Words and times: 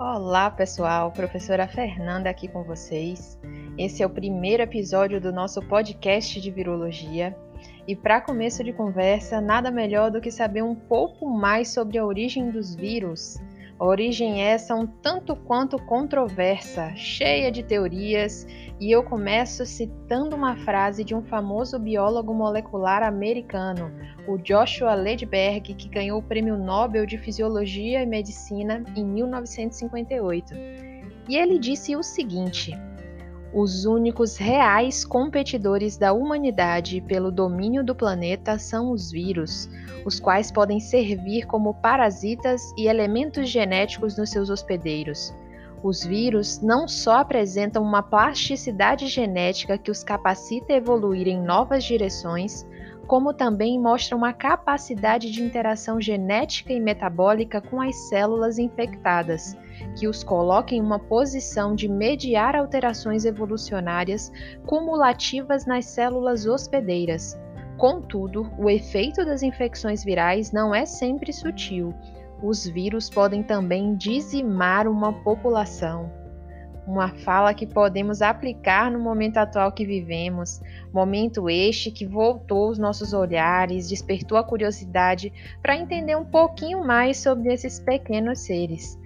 Olá, 0.00 0.50
pessoal. 0.50 1.12
Professora 1.12 1.68
Fernanda 1.68 2.30
aqui 2.30 2.48
com 2.48 2.62
vocês. 2.62 3.38
Esse 3.76 4.02
é 4.02 4.06
o 4.06 4.08
primeiro 4.08 4.62
episódio 4.62 5.20
do 5.20 5.30
nosso 5.30 5.60
podcast 5.60 6.40
de 6.40 6.50
virologia. 6.50 7.36
E 7.86 7.94
para 7.94 8.18
começo 8.18 8.64
de 8.64 8.72
conversa, 8.72 9.42
nada 9.42 9.70
melhor 9.70 10.10
do 10.10 10.18
que 10.18 10.30
saber 10.30 10.62
um 10.62 10.74
pouco 10.74 11.28
mais 11.28 11.68
sobre 11.68 11.98
a 11.98 12.06
origem 12.06 12.50
dos 12.50 12.74
vírus. 12.74 13.36
Origem 13.82 14.42
essa 14.42 14.74
um 14.74 14.86
tanto 14.86 15.34
quanto 15.34 15.78
controversa, 15.78 16.94
cheia 16.96 17.50
de 17.50 17.62
teorias, 17.62 18.46
e 18.78 18.94
eu 18.94 19.02
começo 19.02 19.64
citando 19.64 20.36
uma 20.36 20.54
frase 20.54 21.02
de 21.02 21.14
um 21.14 21.22
famoso 21.22 21.78
biólogo 21.78 22.34
molecular 22.34 23.02
americano, 23.02 23.90
o 24.28 24.36
Joshua 24.36 24.92
Ledberg, 24.92 25.72
que 25.72 25.88
ganhou 25.88 26.18
o 26.18 26.22
Prêmio 26.22 26.58
Nobel 26.58 27.06
de 27.06 27.16
Fisiologia 27.16 28.02
e 28.02 28.06
Medicina 28.06 28.84
em 28.94 29.02
1958. 29.02 30.52
E 31.26 31.36
ele 31.38 31.58
disse 31.58 31.96
o 31.96 32.02
seguinte: 32.02 32.72
os 33.52 33.84
únicos 33.84 34.36
reais 34.36 35.04
competidores 35.04 35.96
da 35.96 36.12
humanidade 36.12 37.00
pelo 37.00 37.32
domínio 37.32 37.82
do 37.82 37.94
planeta 37.94 38.58
são 38.58 38.92
os 38.92 39.10
vírus, 39.10 39.68
os 40.04 40.20
quais 40.20 40.52
podem 40.52 40.78
servir 40.78 41.46
como 41.46 41.74
parasitas 41.74 42.72
e 42.76 42.86
elementos 42.86 43.48
genéticos 43.48 44.16
nos 44.16 44.30
seus 44.30 44.50
hospedeiros. 44.50 45.34
Os 45.82 46.04
vírus 46.04 46.60
não 46.60 46.86
só 46.86 47.18
apresentam 47.18 47.82
uma 47.82 48.02
plasticidade 48.02 49.08
genética 49.08 49.78
que 49.78 49.90
os 49.90 50.04
capacita 50.04 50.72
a 50.72 50.76
evoluir 50.76 51.26
em 51.26 51.42
novas 51.42 51.82
direções, 51.82 52.66
como 53.06 53.34
também 53.34 53.80
mostram 53.80 54.18
uma 54.18 54.32
capacidade 54.32 55.32
de 55.32 55.42
interação 55.42 56.00
genética 56.00 56.72
e 56.72 56.78
metabólica 56.78 57.60
com 57.60 57.80
as 57.80 57.96
células 58.08 58.58
infectadas 58.58 59.56
que 59.96 60.06
os 60.08 60.22
coloca 60.22 60.74
em 60.74 60.80
uma 60.80 60.98
posição 60.98 61.74
de 61.74 61.88
mediar 61.88 62.56
alterações 62.56 63.24
evolucionárias 63.24 64.32
cumulativas 64.66 65.66
nas 65.66 65.86
células 65.86 66.46
hospedeiras. 66.46 67.38
Contudo, 67.80 68.50
o 68.58 68.68
efeito 68.68 69.24
das 69.24 69.42
infecções 69.42 70.04
virais 70.04 70.52
não 70.52 70.74
é 70.74 70.84
sempre 70.84 71.32
sutil. 71.32 71.94
Os 72.42 72.66
vírus 72.66 73.08
podem 73.08 73.42
também 73.42 73.96
dizimar 73.96 74.86
uma 74.86 75.12
população. 75.12 76.10
Uma 76.86 77.08
fala 77.08 77.54
que 77.54 77.66
podemos 77.66 78.20
aplicar 78.20 78.90
no 78.90 78.98
momento 78.98 79.38
atual 79.38 79.72
que 79.72 79.86
vivemos, 79.86 80.60
momento 80.92 81.48
este 81.48 81.90
que 81.90 82.04
voltou 82.04 82.68
os 82.68 82.78
nossos 82.78 83.12
olhares, 83.12 83.88
despertou 83.88 84.36
a 84.36 84.44
curiosidade 84.44 85.32
para 85.62 85.76
entender 85.76 86.16
um 86.16 86.24
pouquinho 86.24 86.84
mais 86.84 87.18
sobre 87.18 87.50
esses 87.50 87.78
pequenos 87.78 88.40
seres. 88.40 88.98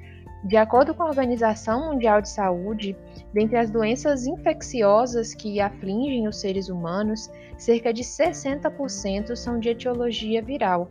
De 0.44 0.58
acordo 0.58 0.94
com 0.94 1.02
a 1.02 1.06
Organização 1.06 1.86
Mundial 1.86 2.20
de 2.20 2.28
Saúde, 2.28 2.94
dentre 3.32 3.56
as 3.56 3.70
doenças 3.70 4.26
infecciosas 4.26 5.32
que 5.32 5.58
afligem 5.58 6.28
os 6.28 6.38
seres 6.38 6.68
humanos, 6.68 7.30
cerca 7.56 7.94
de 7.94 8.02
60% 8.02 9.34
são 9.36 9.58
de 9.58 9.70
etiologia 9.70 10.42
viral. 10.42 10.86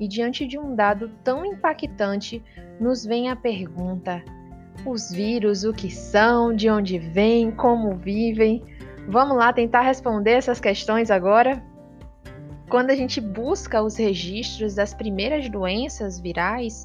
E 0.00 0.08
diante 0.08 0.46
de 0.46 0.58
um 0.58 0.74
dado 0.74 1.10
tão 1.22 1.44
impactante, 1.44 2.42
nos 2.80 3.04
vem 3.04 3.28
a 3.28 3.36
pergunta: 3.36 4.24
os 4.86 5.10
vírus, 5.10 5.64
o 5.64 5.74
que 5.74 5.90
são, 5.90 6.54
de 6.54 6.70
onde 6.70 6.98
vêm, 6.98 7.50
como 7.50 7.96
vivem? 7.96 8.64
Vamos 9.06 9.36
lá 9.36 9.52
tentar 9.52 9.82
responder 9.82 10.32
essas 10.32 10.58
questões 10.58 11.10
agora? 11.10 11.62
Quando 12.68 12.90
a 12.90 12.96
gente 12.96 13.20
busca 13.20 13.82
os 13.82 13.96
registros 13.96 14.74
das 14.74 14.94
primeiras 14.94 15.48
doenças 15.50 16.18
virais, 16.18 16.84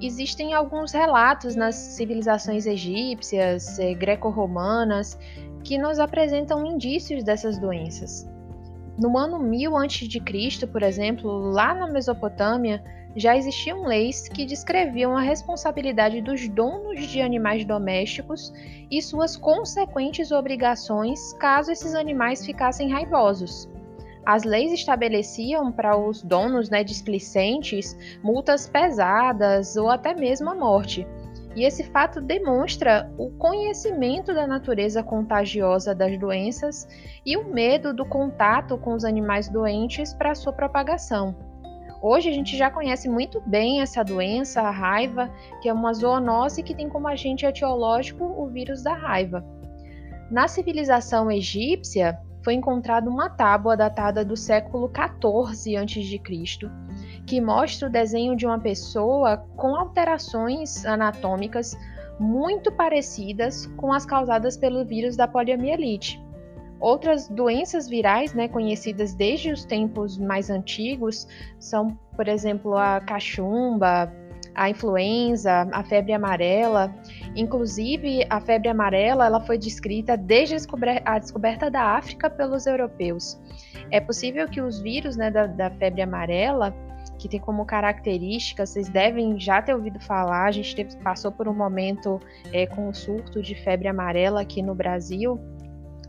existem 0.00 0.54
alguns 0.54 0.92
relatos 0.92 1.54
nas 1.54 1.74
civilizações 1.74 2.66
egípcias, 2.66 3.78
eh, 3.78 3.94
greco-romanas, 3.94 5.18
que 5.62 5.78
nos 5.78 5.98
apresentam 5.98 6.66
indícios 6.66 7.22
dessas 7.22 7.58
doenças. 7.58 8.28
No 8.98 9.16
ano 9.16 9.38
1000 9.38 9.76
a.C., 9.76 10.66
por 10.66 10.82
exemplo, 10.82 11.30
lá 11.50 11.74
na 11.74 11.86
Mesopotâmia, 11.86 12.82
já 13.14 13.36
existiam 13.36 13.84
leis 13.84 14.28
que 14.28 14.44
descreviam 14.44 15.16
a 15.16 15.20
responsabilidade 15.20 16.20
dos 16.20 16.48
donos 16.48 17.06
de 17.06 17.20
animais 17.20 17.64
domésticos 17.64 18.52
e 18.90 19.00
suas 19.02 19.36
consequentes 19.36 20.30
obrigações 20.30 21.32
caso 21.34 21.70
esses 21.70 21.94
animais 21.94 22.44
ficassem 22.44 22.90
raivosos. 22.90 23.68
As 24.24 24.44
leis 24.44 24.72
estabeleciam 24.72 25.72
para 25.72 25.96
os 25.96 26.22
donos 26.22 26.70
né, 26.70 26.84
displicentes 26.84 27.96
multas 28.22 28.68
pesadas 28.68 29.76
ou 29.76 29.88
até 29.88 30.14
mesmo 30.14 30.50
a 30.50 30.54
morte. 30.54 31.06
E 31.54 31.64
esse 31.64 31.84
fato 31.84 32.20
demonstra 32.20 33.12
o 33.18 33.30
conhecimento 33.30 34.32
da 34.32 34.46
natureza 34.46 35.02
contagiosa 35.02 35.94
das 35.94 36.18
doenças 36.18 36.88
e 37.26 37.36
o 37.36 37.44
medo 37.44 37.92
do 37.92 38.06
contato 38.06 38.78
com 38.78 38.94
os 38.94 39.04
animais 39.04 39.48
doentes 39.48 40.14
para 40.14 40.34
sua 40.34 40.52
propagação. 40.52 41.36
Hoje 42.00 42.30
a 42.30 42.32
gente 42.32 42.56
já 42.56 42.70
conhece 42.70 43.08
muito 43.08 43.40
bem 43.40 43.80
essa 43.80 44.02
doença, 44.02 44.62
a 44.62 44.70
raiva, 44.70 45.30
que 45.60 45.68
é 45.68 45.72
uma 45.72 45.92
zoonose 45.92 46.62
que 46.62 46.74
tem 46.74 46.88
como 46.88 47.06
agente 47.06 47.46
etiológico 47.46 48.24
o 48.24 48.48
vírus 48.48 48.82
da 48.82 48.94
raiva. 48.94 49.44
Na 50.30 50.48
civilização 50.48 51.30
egípcia, 51.30 52.18
foi 52.42 52.54
encontrada 52.54 53.08
uma 53.08 53.30
tábua 53.30 53.76
datada 53.76 54.24
do 54.24 54.36
século 54.36 54.88
14 54.88 55.76
a.C., 55.76 56.20
que 57.26 57.40
mostra 57.40 57.88
o 57.88 57.90
desenho 57.90 58.36
de 58.36 58.46
uma 58.46 58.58
pessoa 58.58 59.38
com 59.56 59.76
alterações 59.76 60.84
anatômicas 60.84 61.76
muito 62.18 62.70
parecidas 62.70 63.66
com 63.76 63.92
as 63.92 64.04
causadas 64.04 64.56
pelo 64.56 64.84
vírus 64.84 65.16
da 65.16 65.26
poliomielite. 65.26 66.20
Outras 66.80 67.28
doenças 67.28 67.88
virais, 67.88 68.34
né, 68.34 68.48
conhecidas 68.48 69.14
desde 69.14 69.52
os 69.52 69.64
tempos 69.64 70.18
mais 70.18 70.50
antigos, 70.50 71.28
são, 71.58 71.96
por 72.16 72.26
exemplo, 72.26 72.76
a 72.76 73.00
cachumba, 73.00 74.12
a 74.54 74.68
influenza, 74.68 75.68
a 75.72 75.82
febre 75.82 76.12
amarela. 76.12 76.94
Inclusive, 77.34 78.26
a 78.28 78.40
febre 78.40 78.68
amarela 78.68 79.26
ela 79.26 79.40
foi 79.40 79.58
descrita 79.58 80.16
desde 80.16 80.56
a 81.04 81.18
descoberta 81.18 81.70
da 81.70 81.96
África 81.96 82.28
pelos 82.28 82.66
europeus. 82.66 83.40
É 83.90 84.00
possível 84.00 84.48
que 84.48 84.60
os 84.60 84.80
vírus 84.80 85.16
né, 85.16 85.30
da, 85.30 85.46
da 85.46 85.70
febre 85.70 86.02
amarela, 86.02 86.74
que 87.18 87.28
tem 87.28 87.40
como 87.40 87.64
característica, 87.64 88.66
vocês 88.66 88.88
devem 88.88 89.38
já 89.38 89.62
ter 89.62 89.74
ouvido 89.74 90.00
falar, 90.00 90.46
a 90.46 90.50
gente 90.50 90.74
teve, 90.74 90.96
passou 90.98 91.30
por 91.30 91.46
um 91.46 91.54
momento 91.54 92.20
é, 92.52 92.66
com 92.66 92.88
o 92.88 92.94
surto 92.94 93.40
de 93.40 93.54
febre 93.54 93.88
amarela 93.88 94.40
aqui 94.40 94.62
no 94.62 94.74
Brasil, 94.74 95.38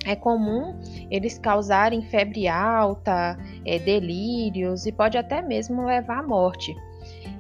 é 0.06 0.16
comum 0.16 0.76
eles 1.10 1.38
causarem 1.40 2.02
febre 2.02 2.48
alta, 2.48 3.38
é, 3.66 3.80
delírios 3.80 4.86
e 4.86 4.92
pode 4.92 5.18
até 5.18 5.42
mesmo 5.42 5.86
levar 5.86 6.20
à 6.20 6.24
morte. 6.24 6.76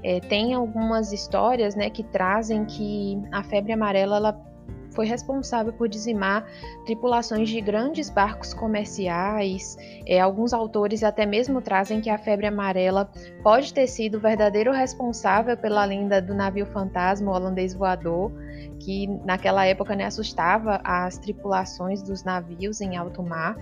É, 0.03 0.19
tem 0.19 0.53
algumas 0.53 1.13
histórias 1.13 1.75
né, 1.75 1.89
que 1.89 2.03
trazem 2.03 2.65
que 2.65 3.21
a 3.31 3.43
febre 3.43 3.71
amarela 3.71 4.17
ela 4.17 4.53
foi 4.93 5.05
responsável 5.07 5.73
por 5.73 5.89
dizimar 5.89 6.45
tripulações 6.85 7.49
de 7.49 7.59
grandes 7.59 8.09
barcos 8.09 8.53
comerciais. 8.53 9.75
É, 10.05 10.19
alguns 10.19 10.53
autores 10.53 11.03
até 11.03 11.25
mesmo 11.25 11.61
trazem 11.61 11.99
que 11.99 12.09
a 12.09 12.17
febre 12.17 12.45
amarela 12.45 13.09
pode 13.41 13.73
ter 13.73 13.87
sido 13.87 14.17
o 14.17 14.19
verdadeiro 14.19 14.71
responsável 14.71 15.57
pela 15.57 15.83
lenda 15.83 16.21
do 16.21 16.33
navio 16.33 16.65
fantasma 16.65 17.31
holandês 17.31 17.73
voador, 17.73 18.31
que 18.79 19.07
naquela 19.25 19.65
época 19.65 19.95
né, 19.95 20.05
assustava 20.05 20.79
as 20.83 21.17
tripulações 21.17 22.01
dos 22.01 22.23
navios 22.23 22.79
em 22.81 22.95
alto 22.95 23.23
mar. 23.23 23.57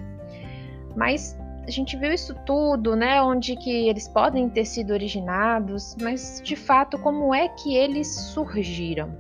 Mas 0.96 1.38
a 1.68 1.72
gente 1.72 1.96
viu 1.96 2.12
isso 2.12 2.34
tudo, 2.46 2.96
né? 2.96 3.22
Onde 3.22 3.56
que 3.56 3.88
eles 3.88 4.08
podem 4.08 4.50
ter 4.50 4.66
sido 4.66 4.92
originados, 4.92 5.96
mas 6.02 6.42
de 6.44 6.56
fato, 6.56 6.98
como 6.98 7.34
é 7.34 7.48
que 7.50 7.76
eles 7.76 8.08
surgiram? 8.08 9.16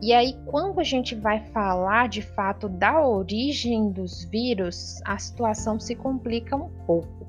E 0.00 0.12
aí, 0.12 0.38
quando 0.46 0.80
a 0.80 0.84
gente 0.84 1.14
vai 1.14 1.40
falar 1.46 2.08
de 2.08 2.22
fato 2.22 2.68
da 2.68 3.04
origem 3.06 3.90
dos 3.90 4.24
vírus, 4.24 5.00
a 5.04 5.18
situação 5.18 5.78
se 5.78 5.94
complica 5.94 6.56
um 6.56 6.68
pouco 6.86 7.26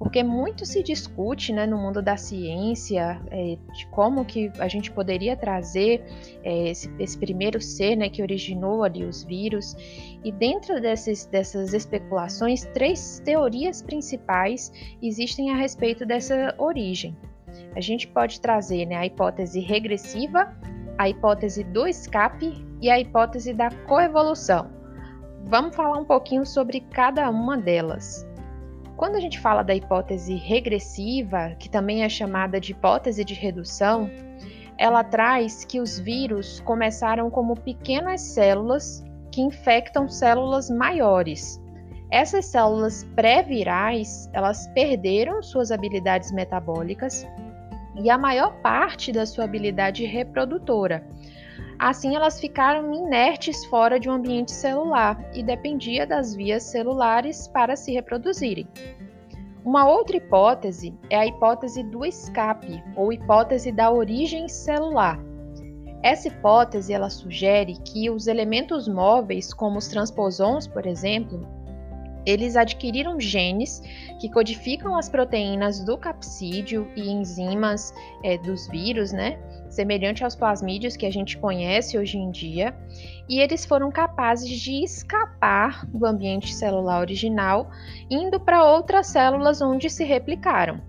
porque 0.00 0.24
muito 0.24 0.64
se 0.64 0.82
discute 0.82 1.52
né, 1.52 1.66
no 1.66 1.76
mundo 1.76 2.00
da 2.00 2.16
ciência 2.16 3.20
é, 3.30 3.58
de 3.70 3.86
como 3.88 4.24
que 4.24 4.50
a 4.58 4.66
gente 4.66 4.90
poderia 4.90 5.36
trazer 5.36 6.02
é, 6.42 6.70
esse, 6.70 6.90
esse, 6.98 7.18
primeiro 7.18 7.60
ser 7.60 7.96
né, 7.96 8.08
que 8.08 8.22
originou 8.22 8.82
ali 8.82 9.04
os 9.04 9.22
vírus. 9.22 9.76
E 10.24 10.32
dentro 10.32 10.80
desses, 10.80 11.26
dessas 11.26 11.74
especulações, 11.74 12.64
três 12.72 13.20
teorias 13.26 13.82
principais 13.82 14.72
existem 15.02 15.50
a 15.50 15.56
respeito 15.56 16.06
dessa 16.06 16.54
origem. 16.56 17.14
A 17.76 17.80
gente 17.82 18.08
pode 18.08 18.40
trazer 18.40 18.86
né, 18.86 18.96
a 18.96 19.04
hipótese 19.04 19.60
regressiva, 19.60 20.56
a 20.96 21.10
hipótese 21.10 21.62
do 21.62 21.86
escape 21.86 22.66
e 22.80 22.88
a 22.88 22.98
hipótese 22.98 23.52
da 23.52 23.70
coevolução. 23.86 24.70
Vamos 25.44 25.76
falar 25.76 25.98
um 25.98 26.06
pouquinho 26.06 26.46
sobre 26.46 26.80
cada 26.80 27.28
uma 27.28 27.58
delas. 27.58 28.29
Quando 29.00 29.16
a 29.16 29.20
gente 29.20 29.40
fala 29.40 29.62
da 29.62 29.74
hipótese 29.74 30.34
regressiva, 30.34 31.56
que 31.58 31.70
também 31.70 32.04
é 32.04 32.08
chamada 32.10 32.60
de 32.60 32.72
hipótese 32.72 33.24
de 33.24 33.32
redução, 33.32 34.10
ela 34.76 35.02
traz 35.02 35.64
que 35.64 35.80
os 35.80 35.98
vírus 35.98 36.60
começaram 36.60 37.30
como 37.30 37.58
pequenas 37.58 38.20
células 38.20 39.02
que 39.32 39.40
infectam 39.40 40.06
células 40.06 40.68
maiores. 40.68 41.58
Essas 42.10 42.44
células 42.44 43.02
pré-virais, 43.16 44.28
elas 44.34 44.66
perderam 44.74 45.42
suas 45.42 45.72
habilidades 45.72 46.30
metabólicas 46.30 47.26
e 48.02 48.10
a 48.10 48.18
maior 48.18 48.60
parte 48.60 49.12
da 49.12 49.24
sua 49.24 49.44
habilidade 49.44 50.04
reprodutora. 50.04 51.06
Assim, 51.80 52.14
elas 52.14 52.38
ficaram 52.38 52.92
inertes 52.92 53.64
fora 53.64 53.98
de 53.98 54.06
um 54.06 54.12
ambiente 54.12 54.52
celular 54.52 55.18
e 55.34 55.42
dependia 55.42 56.06
das 56.06 56.34
vias 56.34 56.64
celulares 56.64 57.48
para 57.48 57.74
se 57.74 57.90
reproduzirem. 57.90 58.68
Uma 59.64 59.88
outra 59.88 60.18
hipótese 60.18 60.94
é 61.08 61.16
a 61.16 61.26
hipótese 61.26 61.82
do 61.82 62.04
escape 62.04 62.84
ou 62.94 63.10
hipótese 63.10 63.72
da 63.72 63.90
origem 63.90 64.46
celular. 64.46 65.18
Essa 66.02 66.28
hipótese 66.28 66.92
ela 66.92 67.08
sugere 67.08 67.78
que 67.82 68.10
os 68.10 68.26
elementos 68.26 68.86
móveis, 68.86 69.54
como 69.54 69.78
os 69.78 69.88
transposons, 69.88 70.66
por 70.66 70.84
exemplo, 70.84 71.48
eles 72.26 72.56
adquiriram 72.56 73.18
genes 73.18 73.80
que 74.20 74.30
codificam 74.30 74.96
as 74.96 75.08
proteínas 75.08 75.84
do 75.84 75.96
capsídeo 75.96 76.90
e 76.96 77.10
enzimas 77.10 77.94
é, 78.22 78.36
dos 78.38 78.68
vírus, 78.68 79.12
né? 79.12 79.38
semelhante 79.70 80.24
aos 80.24 80.34
plasmídeos 80.34 80.96
que 80.96 81.06
a 81.06 81.12
gente 81.12 81.38
conhece 81.38 81.96
hoje 81.96 82.18
em 82.18 82.30
dia, 82.30 82.76
e 83.28 83.40
eles 83.40 83.64
foram 83.64 83.90
capazes 83.90 84.50
de 84.50 84.82
escapar 84.82 85.86
do 85.86 86.04
ambiente 86.04 86.52
celular 86.52 87.00
original, 87.00 87.70
indo 88.10 88.38
para 88.40 88.64
outras 88.64 89.06
células 89.06 89.62
onde 89.62 89.88
se 89.88 90.04
replicaram. 90.04 90.80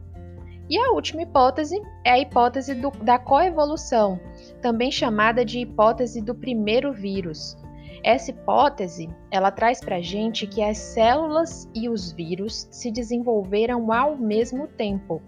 E 0.67 0.77
a 0.77 0.91
última 0.91 1.21
hipótese 1.21 1.79
é 2.03 2.11
a 2.11 2.19
hipótese 2.19 2.73
do, 2.73 2.89
da 3.03 3.19
coevolução, 3.19 4.19
também 4.61 4.89
chamada 4.89 5.45
de 5.45 5.59
hipótese 5.59 6.21
do 6.21 6.33
primeiro 6.33 6.93
vírus. 6.93 7.57
Essa 8.03 8.31
hipótese, 8.31 9.09
ela 9.29 9.51
traz 9.51 9.79
para 9.79 9.97
a 9.97 10.01
gente 10.01 10.47
que 10.47 10.63
as 10.63 10.77
células 10.77 11.69
e 11.75 11.87
os 11.87 12.11
vírus 12.11 12.67
se 12.71 12.91
desenvolveram 12.91 13.91
ao 13.93 14.17
mesmo 14.17 14.67
tempo, 14.67 15.21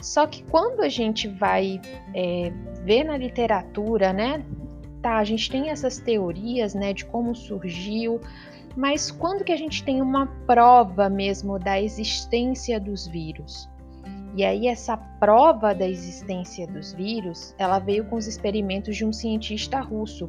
só 0.00 0.26
que 0.26 0.42
quando 0.44 0.82
a 0.82 0.88
gente 0.88 1.26
vai 1.26 1.80
é, 2.14 2.52
ver 2.84 3.04
na 3.04 3.16
literatura, 3.16 4.12
né, 4.12 4.44
tá, 5.02 5.16
a 5.16 5.24
gente 5.24 5.50
tem 5.50 5.70
essas 5.70 5.98
teorias, 5.98 6.74
né, 6.74 6.92
de 6.92 7.04
como 7.04 7.34
surgiu, 7.34 8.20
mas 8.76 9.10
quando 9.10 9.42
que 9.42 9.52
a 9.52 9.56
gente 9.56 9.82
tem 9.82 10.02
uma 10.02 10.26
prova 10.46 11.08
mesmo 11.08 11.58
da 11.58 11.80
existência 11.80 12.78
dos 12.78 13.06
vírus? 13.06 13.68
E 14.36 14.44
aí 14.44 14.68
essa 14.68 14.98
prova 15.18 15.74
da 15.74 15.88
existência 15.88 16.66
dos 16.66 16.92
vírus, 16.92 17.54
ela 17.58 17.78
veio 17.78 18.04
com 18.04 18.16
os 18.16 18.26
experimentos 18.26 18.94
de 18.94 19.04
um 19.04 19.12
cientista 19.12 19.80
russo, 19.80 20.28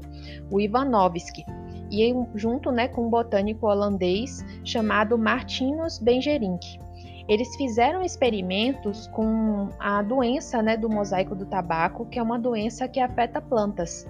o 0.50 0.62
Ivanovsky, 0.62 1.44
e 1.92 2.14
junto, 2.34 2.72
né, 2.72 2.88
com 2.88 3.08
um 3.08 3.10
botânico 3.10 3.68
holandês 3.68 4.46
chamado 4.64 5.18
Martinus 5.18 6.00
Bengerink 6.00 6.80
eles 7.28 7.56
fizeram 7.58 8.02
experimentos 8.04 9.08
com 9.08 9.70
a 9.80 10.02
doença 10.02 10.62
né, 10.62 10.78
do 10.78 10.90
mosaico 10.90 11.36
do 11.36 11.46
tabaco, 11.46 12.06
que 12.06 12.18
é 12.18 12.24
uma 12.24 12.40
doença 12.40 12.88
que 12.88 13.00
afeta 13.00 13.42
plantas. 13.42 14.08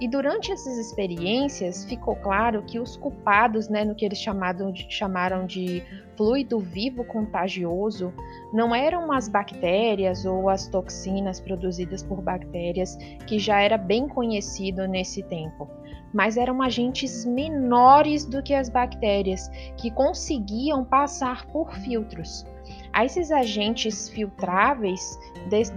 E 0.00 0.08
durante 0.08 0.52
essas 0.52 0.78
experiências 0.78 1.84
ficou 1.84 2.16
claro 2.16 2.62
que 2.62 2.78
os 2.78 2.96
culpados, 2.96 3.68
né, 3.68 3.84
no 3.84 3.94
que 3.94 4.04
eles 4.04 4.18
chamaram 4.18 4.72
de, 4.72 4.86
chamaram 4.88 5.46
de 5.46 5.82
fluido 6.16 6.58
vivo 6.58 7.04
contagioso, 7.04 8.12
não 8.52 8.74
eram 8.74 9.12
as 9.12 9.28
bactérias 9.28 10.24
ou 10.24 10.48
as 10.48 10.68
toxinas 10.68 11.40
produzidas 11.40 12.02
por 12.02 12.22
bactérias, 12.22 12.96
que 13.26 13.38
já 13.38 13.60
era 13.60 13.76
bem 13.76 14.08
conhecido 14.08 14.86
nesse 14.86 15.22
tempo, 15.22 15.68
mas 16.12 16.36
eram 16.36 16.62
agentes 16.62 17.24
menores 17.24 18.24
do 18.24 18.42
que 18.42 18.54
as 18.54 18.68
bactérias, 18.68 19.48
que 19.76 19.90
conseguiam 19.90 20.84
passar 20.84 21.46
por 21.46 21.72
filtros. 21.74 22.46
A 22.92 23.04
esses 23.04 23.30
agentes 23.30 24.08
filtráveis 24.08 25.18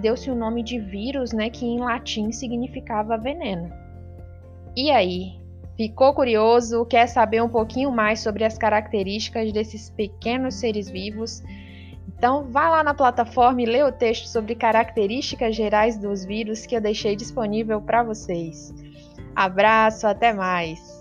deu-se 0.01 0.29
o 0.29 0.35
nome 0.35 0.63
de 0.63 0.79
vírus, 0.79 1.31
né, 1.31 1.49
que 1.49 1.65
em 1.65 1.79
latim 1.79 2.31
significava 2.31 3.17
veneno. 3.17 3.80
E 4.75 4.89
aí, 4.89 5.39
ficou 5.75 6.13
curioso? 6.13 6.85
Quer 6.85 7.07
saber 7.07 7.41
um 7.41 7.49
pouquinho 7.49 7.91
mais 7.91 8.21
sobre 8.21 8.43
as 8.43 8.57
características 8.57 9.51
desses 9.51 9.89
pequenos 9.89 10.55
seres 10.55 10.89
vivos? 10.89 11.43
Então, 12.07 12.45
vá 12.51 12.69
lá 12.69 12.83
na 12.83 12.93
plataforma 12.93 13.61
e 13.61 13.65
lê 13.65 13.83
o 13.83 13.91
texto 13.91 14.27
sobre 14.27 14.55
características 14.55 15.55
gerais 15.55 15.97
dos 15.97 16.23
vírus 16.23 16.65
que 16.65 16.75
eu 16.75 16.81
deixei 16.81 17.15
disponível 17.15 17.81
para 17.81 18.03
vocês. 18.03 18.73
Abraço, 19.35 20.05
até 20.05 20.31
mais! 20.31 21.00